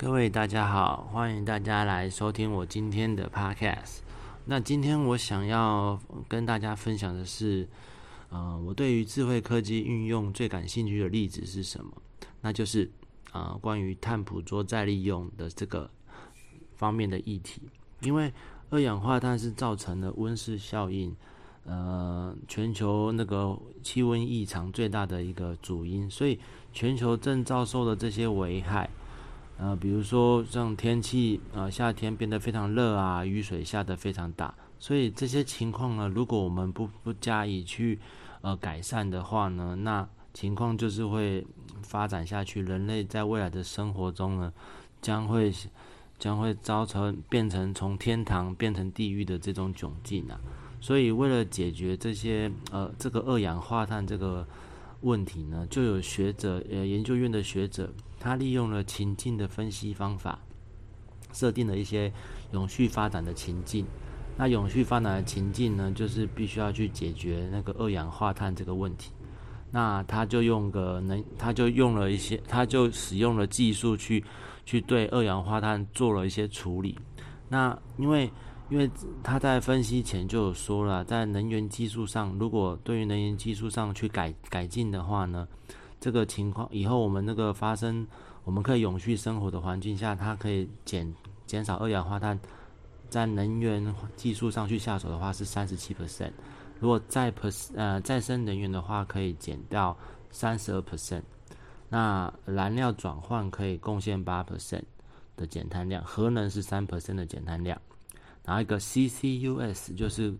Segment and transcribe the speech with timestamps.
[0.00, 3.98] 各位大家好，欢迎大家来收听我今天的 podcast。
[4.46, 7.68] 那今天我想要跟大家分享的是，
[8.30, 11.92] 呃，我对于智慧科技运用最感兴趣的例子是什么？
[12.40, 12.90] 那就是
[13.32, 15.90] 啊，关于碳捕捉再利用的这个
[16.76, 17.60] 方面的议题。
[18.00, 18.32] 因为
[18.70, 21.14] 二氧化碳是造成了温室效应，
[21.64, 26.40] 呃，全球那个气温异常最大的一个主因，所以
[26.72, 28.88] 全球正遭受的这些危害。
[29.60, 37.98] 呃，比如说像天气，呃，夏天变得非常热啊，雨水下得非常大，所以这些情况呢，如果我们不不加以去
[38.40, 41.46] 呃改善的话呢，那情况就是会
[41.82, 44.50] 发展下去，人类在未来的生活中呢，
[45.02, 45.52] 将会
[46.18, 50.40] 将会造成变成从天堂变成地狱的这种窘境啊。
[50.80, 54.46] 所以为了解决这些呃这个二氧化碳这个
[55.02, 57.92] 问题呢，就有学者呃研究院的学者。
[58.18, 60.38] 他利用了情境的分析方法，
[61.32, 62.12] 设定了一些
[62.52, 63.86] 永续发展的情境。
[64.36, 69.10] 那永续发展的情境呢，就是必须要去解决那个二氧化碳这个问题。
[69.70, 74.22] 那他就用个能，他就用了一些，他就使用了技术去
[74.66, 76.98] 去对二氧化碳做了一些处理。
[77.48, 78.30] 那因为
[78.70, 78.88] 因为
[79.22, 85.46] 他在分析前就有说了，在能源技术上，如果对于能源技术上去改改进的话呢？
[85.98, 88.06] 这个情况以后，我们那个发生，
[88.44, 91.14] 我们可以永续生活的环境下，它可以减
[91.46, 92.40] 减少二氧化碳，
[93.10, 96.30] 在能源技术上去下手的话是三十七 percent，
[96.78, 99.94] 如果再 per 呃再生能源的话可以减掉
[100.30, 101.22] 三十二 percent，
[101.90, 104.84] 那燃料转换可以贡献八 percent
[105.36, 107.78] 的减碳量，核能是三 percent 的减碳量，
[108.44, 110.34] 然后一个 CCUS 就是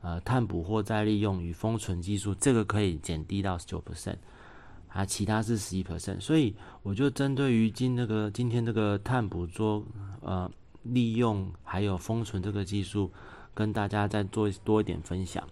[0.00, 4.16] 呃碳捕获再利用与封存技术，这个可以减低到九 percent。
[4.88, 9.84] 啊，其他是十一 percent，所以我就针对于今那个今天这个碳捕捉
[10.22, 10.50] 呃
[10.84, 13.12] 利用还有封存这个技术，
[13.52, 15.46] 跟大家再做多一点分享。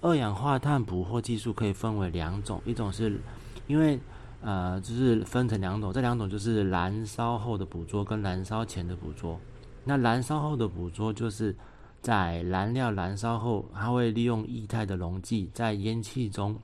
[0.00, 3.18] 二氧化碳捕获技术可以分为两种，一种是
[3.66, 3.98] 因为
[4.42, 9.40] 呃就是分成两种，这两种就是燃烧后的捕捉跟燃烧前的捕捉。
[9.84, 11.54] 那燃烧后的捕捉就是
[12.00, 16.58] 在燃料燃烧后，它会利用液态的溶剂在烟气中。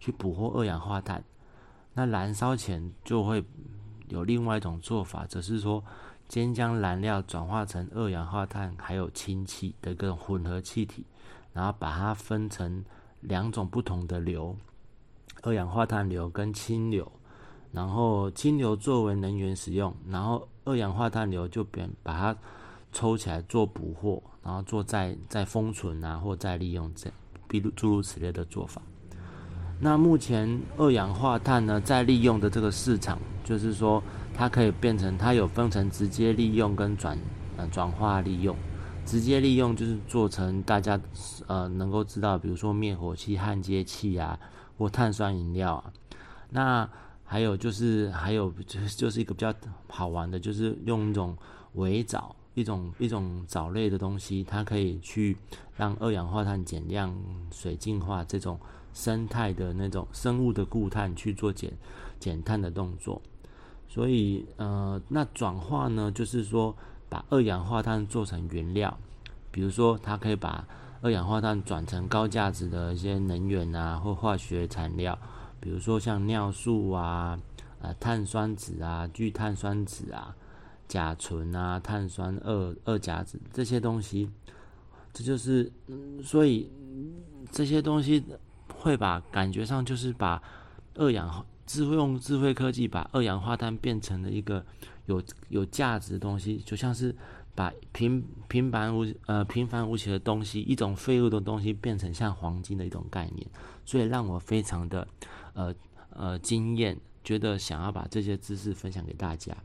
[0.00, 1.24] 去捕获二氧化碳，
[1.92, 3.44] 那燃烧前就会
[4.06, 5.82] 有另外一种做法，则是说
[6.28, 11.04] 先将燃料转化成二氧化碳还有氢气的各种混合气体，
[11.52, 12.84] 然后把它分成
[13.22, 14.56] 两种不同的流，
[15.42, 17.10] 二氧化碳流跟氢流，
[17.78, 22.36] 然后氢流作为能源使用，然后二氧化碳流就变把它
[22.92, 27.08] 抽起来做捕获，然后做再再封存啊或再利用这，
[27.46, 28.82] 比如诸如此类的做法。
[29.78, 34.02] 那目前二氧化碳呢，再利用的这个市场，就是说
[34.34, 37.16] 它可以变成，它有分成直接利用跟转
[37.56, 38.56] 呃转化利用。
[39.06, 41.00] 直接利用就是做成大家
[41.46, 44.36] 呃能够知道，比如说灭火器、焊接器啊，
[44.76, 45.92] 或碳酸饮料啊。
[46.50, 46.88] 那
[47.28, 49.54] 还有就是还有就是就是一个比较
[49.86, 51.36] 好玩的，就是用一种
[51.74, 55.36] 微藻，一种一种藻类的东西，它可以去
[55.76, 57.16] 让二氧化碳减量、
[57.52, 58.58] 水净化这种。
[58.94, 61.72] 生态的那种生物的固碳去做减
[62.18, 63.22] 减碳的动作，
[63.86, 66.74] 所以呃，那转化呢，就是说
[67.08, 68.98] 把二氧化碳做成原料，
[69.52, 70.66] 比如说它可以把
[71.00, 75.16] 二氧化碳转成高价值的一些能源啊，或化学材料，
[75.60, 77.38] 比如说像尿素啊、
[77.80, 80.34] 呃碳酸酯啊、聚碳酸酯啊、
[80.86, 84.30] 甲醇啊、碳酸二二甲酯这些东西，
[85.12, 86.70] 这就是嗯，所以
[87.50, 88.24] 这些东西。
[88.80, 90.40] 会把感觉上就是把
[90.94, 94.64] 二氧智慧用智慧科技把二氧化碳变成了一个
[95.06, 97.12] 有有价值的东西，就像是
[97.58, 103.44] 把平平凡无呃平凡无奇的东西，一种废物的东西变成像黄金的一种概念，
[103.84, 105.08] 所以让我非常的
[105.54, 105.74] 呃
[106.10, 109.56] 呃惊艳，觉得想要把这些知识分享给大家。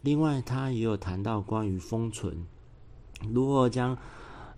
[0.00, 2.46] 另外，他也有谈到关于封存，
[3.30, 3.94] 如何将。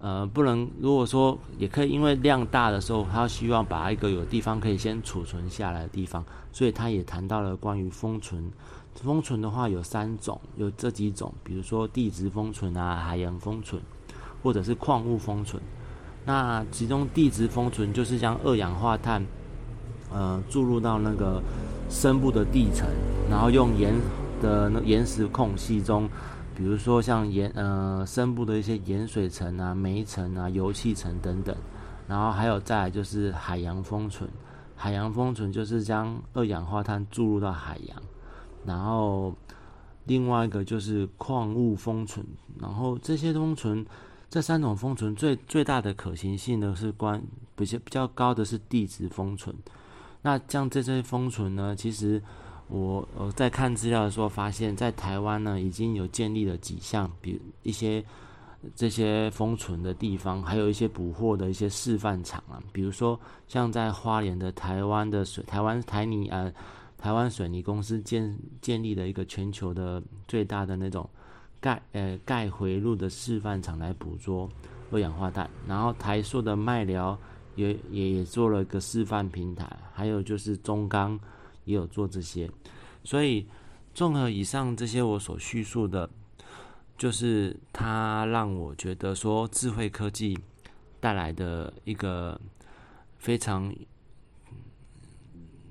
[0.00, 0.70] 呃，不能。
[0.78, 8.48] 如果说也可以，因为量大的时候，他希望把一个有地方可以先储存下来的地方，所以他也谈到了关于封存。
[9.02, 13.80] 封存的话有三种，有这几种，比如说地质封存啊、海洋封存，
[14.42, 15.62] 或者是矿物封存。
[16.24, 19.24] 那其中地质封存就是将二氧化碳，
[20.12, 21.42] 呃，注入到那个
[21.88, 22.86] 深部的地层，
[23.30, 23.94] 然后用岩
[24.42, 26.08] 的那岩石空隙中。
[26.54, 31.54] 比如说像盐呃深部的一些盐水层啊、煤层啊、油气层等等，
[32.08, 34.28] 然后还有再就是海洋封存，
[34.74, 38.02] 海洋封存就是将二氧化碳注入到海洋，
[38.68, 39.34] 然后
[40.04, 42.24] 另外一个就是矿物封存。
[42.60, 43.84] 然后这些封存，
[44.30, 47.20] 这三种封存最最大的可行性呢是关
[47.56, 49.52] 比较比较高的是地质封存。
[50.22, 52.22] 那像这些封存呢，其实
[52.68, 58.04] 我呃在看资料的时候发现，在台湾呢已经有建立了几项，比一些。
[58.74, 66.52] 这些封存的地方，还有一些捕获的一些示范场啊，比如说像在花莲的台湾的水台湾台泥呃
[66.98, 71.08] 台湾水泥公司建建立了一个全球的最大的那种
[71.60, 74.50] 钙呃钙回路的示范场来捕捉
[74.90, 77.18] 二氧化氮，然后台塑的麦寮
[77.54, 81.18] 也也也做了一个示范平台，还有就是中钢
[81.64, 82.50] 也有做这些，
[83.04, 83.46] 所以
[83.94, 86.10] 综合以上这些我所叙述的。
[86.98, 90.36] 就是它让我觉得说，智慧科技
[90.98, 92.36] 带来的一个
[93.18, 93.72] 非常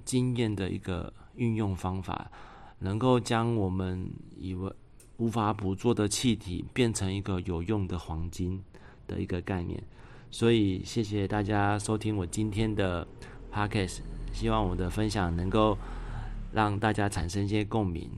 [0.08, 2.32] 经验的一个运用方法，
[2.80, 4.72] 能够将我们以为
[5.18, 8.64] 无法捕捉的气体变成一个有用的黄金
[9.06, 9.84] 的一个概念。
[10.32, 13.06] 所以，谢谢大家收听我今天的
[13.52, 14.00] podcast，
[14.32, 15.78] 希望我的分享能够
[16.54, 18.10] 让大家产生一些共鸣。